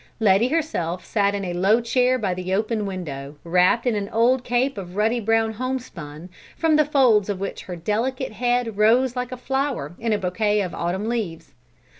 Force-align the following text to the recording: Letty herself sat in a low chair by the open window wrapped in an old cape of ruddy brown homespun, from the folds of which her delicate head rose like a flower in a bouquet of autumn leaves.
Letty 0.19 0.47
herself 0.47 1.05
sat 1.05 1.35
in 1.35 1.45
a 1.45 1.53
low 1.53 1.79
chair 1.79 2.17
by 2.17 2.33
the 2.33 2.55
open 2.55 2.87
window 2.87 3.35
wrapped 3.43 3.85
in 3.85 3.93
an 3.95 4.09
old 4.09 4.43
cape 4.43 4.75
of 4.79 4.95
ruddy 4.95 5.19
brown 5.19 5.53
homespun, 5.53 6.29
from 6.57 6.75
the 6.75 6.85
folds 6.85 7.29
of 7.29 7.39
which 7.39 7.65
her 7.65 7.75
delicate 7.75 8.31
head 8.31 8.77
rose 8.77 9.15
like 9.15 9.31
a 9.31 9.37
flower 9.37 9.93
in 9.99 10.11
a 10.11 10.17
bouquet 10.17 10.61
of 10.61 10.73
autumn 10.73 11.07
leaves. 11.07 11.53